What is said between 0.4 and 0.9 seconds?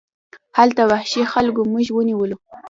هلته